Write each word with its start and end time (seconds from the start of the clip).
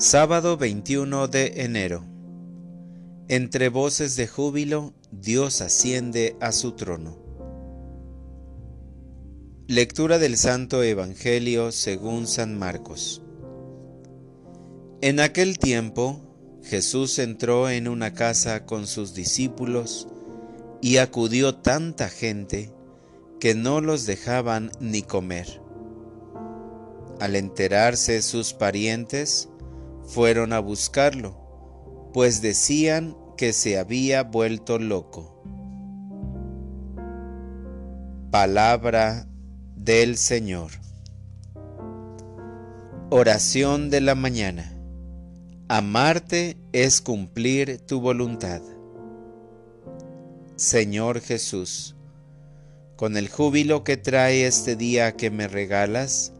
Sábado 0.00 0.56
21 0.56 1.26
de 1.26 1.64
enero. 1.64 2.04
Entre 3.26 3.68
voces 3.68 4.14
de 4.14 4.28
júbilo, 4.28 4.94
Dios 5.10 5.60
asciende 5.60 6.36
a 6.40 6.52
su 6.52 6.76
trono. 6.76 7.18
Lectura 9.66 10.20
del 10.20 10.36
Santo 10.36 10.84
Evangelio 10.84 11.72
según 11.72 12.28
San 12.28 12.56
Marcos. 12.56 13.22
En 15.00 15.18
aquel 15.18 15.58
tiempo, 15.58 16.20
Jesús 16.62 17.18
entró 17.18 17.68
en 17.68 17.88
una 17.88 18.14
casa 18.14 18.66
con 18.66 18.86
sus 18.86 19.14
discípulos 19.14 20.06
y 20.80 20.98
acudió 20.98 21.56
tanta 21.56 22.08
gente 22.08 22.72
que 23.40 23.56
no 23.56 23.80
los 23.80 24.06
dejaban 24.06 24.70
ni 24.78 25.02
comer. 25.02 25.60
Al 27.18 27.34
enterarse 27.34 28.22
sus 28.22 28.52
parientes, 28.52 29.48
fueron 30.08 30.52
a 30.52 30.58
buscarlo, 30.58 32.10
pues 32.14 32.40
decían 32.40 33.16
que 33.36 33.52
se 33.52 33.78
había 33.78 34.24
vuelto 34.24 34.78
loco. 34.78 35.42
Palabra 38.30 39.26
del 39.76 40.16
Señor. 40.16 40.72
Oración 43.10 43.90
de 43.90 44.00
la 44.00 44.14
mañana. 44.14 44.74
Amarte 45.68 46.56
es 46.72 47.00
cumplir 47.00 47.78
tu 47.86 48.00
voluntad. 48.00 48.62
Señor 50.56 51.20
Jesús, 51.20 51.94
con 52.96 53.16
el 53.16 53.28
júbilo 53.28 53.84
que 53.84 53.96
trae 53.96 54.46
este 54.46 54.74
día 54.74 55.12
que 55.12 55.30
me 55.30 55.46
regalas, 55.46 56.32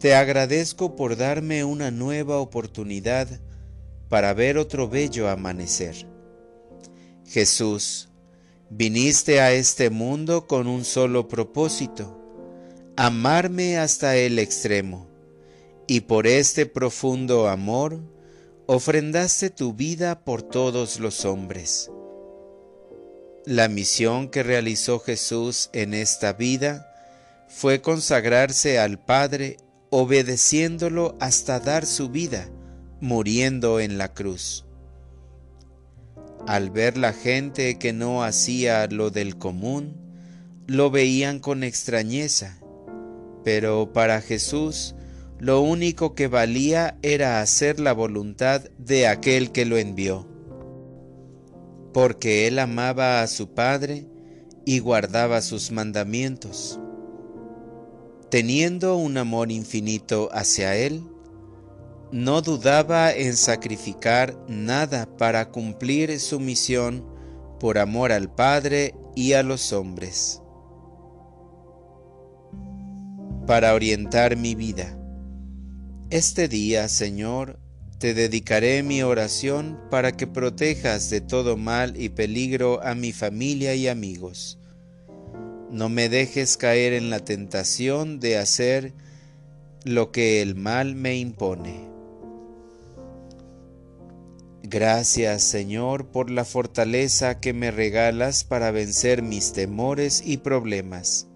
te 0.00 0.14
agradezco 0.14 0.96
por 0.96 1.14
darme 1.16 1.62
una 1.62 1.90
nueva 1.90 2.38
oportunidad 2.38 3.28
para 4.08 4.32
ver 4.32 4.56
otro 4.56 4.88
bello 4.88 5.28
amanecer. 5.28 6.06
Jesús, 7.26 8.08
viniste 8.70 9.42
a 9.42 9.52
este 9.52 9.90
mundo 9.90 10.46
con 10.46 10.66
un 10.66 10.86
solo 10.86 11.28
propósito, 11.28 12.18
amarme 12.96 13.76
hasta 13.76 14.16
el 14.16 14.38
extremo, 14.38 15.06
y 15.86 16.00
por 16.00 16.26
este 16.26 16.64
profundo 16.64 17.46
amor 17.48 18.00
ofrendaste 18.66 19.50
tu 19.50 19.74
vida 19.74 20.24
por 20.24 20.40
todos 20.40 20.98
los 20.98 21.26
hombres. 21.26 21.90
La 23.44 23.68
misión 23.68 24.30
que 24.30 24.42
realizó 24.42 24.98
Jesús 24.98 25.68
en 25.74 25.92
esta 25.92 26.32
vida 26.32 26.86
fue 27.48 27.82
consagrarse 27.82 28.78
al 28.78 28.98
Padre 28.98 29.58
obedeciéndolo 29.90 31.16
hasta 31.18 31.58
dar 31.58 31.84
su 31.84 32.08
vida, 32.08 32.48
muriendo 33.00 33.80
en 33.80 33.98
la 33.98 34.14
cruz. 34.14 34.64
Al 36.46 36.70
ver 36.70 36.96
la 36.96 37.12
gente 37.12 37.78
que 37.78 37.92
no 37.92 38.22
hacía 38.22 38.86
lo 38.86 39.10
del 39.10 39.36
común, 39.36 39.96
lo 40.66 40.90
veían 40.90 41.40
con 41.40 41.64
extrañeza, 41.64 42.60
pero 43.44 43.92
para 43.92 44.20
Jesús 44.20 44.94
lo 45.38 45.60
único 45.60 46.14
que 46.14 46.28
valía 46.28 46.96
era 47.02 47.40
hacer 47.40 47.80
la 47.80 47.92
voluntad 47.92 48.62
de 48.78 49.08
aquel 49.08 49.50
que 49.50 49.64
lo 49.64 49.76
envió, 49.76 50.28
porque 51.92 52.46
él 52.46 52.58
amaba 52.60 53.22
a 53.22 53.26
su 53.26 53.54
Padre 53.54 54.06
y 54.64 54.78
guardaba 54.78 55.40
sus 55.40 55.72
mandamientos 55.72 56.78
teniendo 58.30 58.96
un 58.96 59.18
amor 59.18 59.50
infinito 59.50 60.28
hacia 60.32 60.76
Él, 60.76 61.02
no 62.12 62.42
dudaba 62.42 63.12
en 63.12 63.36
sacrificar 63.36 64.36
nada 64.48 65.08
para 65.16 65.50
cumplir 65.50 66.18
su 66.20 66.38
misión 66.38 67.04
por 67.58 67.78
amor 67.78 68.12
al 68.12 68.32
Padre 68.32 68.94
y 69.16 69.32
a 69.32 69.42
los 69.42 69.72
hombres. 69.72 70.40
Para 73.46 73.74
orientar 73.74 74.36
mi 74.36 74.54
vida. 74.54 74.96
Este 76.10 76.46
día, 76.46 76.88
Señor, 76.88 77.58
te 77.98 78.14
dedicaré 78.14 78.82
mi 78.82 79.02
oración 79.02 79.78
para 79.90 80.12
que 80.12 80.26
protejas 80.26 81.10
de 81.10 81.20
todo 81.20 81.56
mal 81.56 82.00
y 82.00 82.08
peligro 82.10 82.80
a 82.82 82.94
mi 82.94 83.12
familia 83.12 83.74
y 83.74 83.88
amigos 83.88 84.59
no 85.70 85.88
me 85.88 86.08
dejes 86.08 86.56
caer 86.56 86.92
en 86.92 87.10
la 87.10 87.24
tentación 87.24 88.20
de 88.20 88.38
hacer 88.38 88.92
lo 89.84 90.10
que 90.12 90.42
el 90.42 90.54
mal 90.54 90.94
me 90.94 91.16
impone. 91.16 91.88
Gracias 94.62 95.42
Señor 95.42 96.06
por 96.06 96.30
la 96.30 96.44
fortaleza 96.44 97.40
que 97.40 97.52
me 97.52 97.70
regalas 97.70 98.44
para 98.44 98.70
vencer 98.70 99.22
mis 99.22 99.52
temores 99.52 100.22
y 100.24 100.38
problemas. 100.38 101.26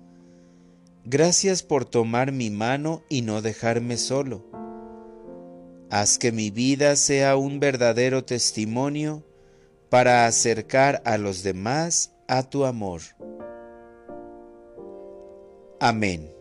Gracias 1.05 1.63
por 1.63 1.85
tomar 1.85 2.33
mi 2.33 2.51
mano 2.51 3.03
y 3.09 3.23
no 3.23 3.43
dejarme 3.43 3.97
solo. 3.97 4.45
Haz 5.91 6.19
que 6.19 6.33
mi 6.33 6.51
vida 6.51 6.97
sea 6.97 7.37
un 7.37 7.61
verdadero 7.61 8.25
testimonio 8.25 9.23
para 9.91 10.27
acercar 10.27 11.03
a 11.05 11.19
los 11.19 11.43
demás 11.43 12.13
a 12.27 12.43
tu 12.43 12.65
amor. 12.65 13.03
Amén. 15.85 16.34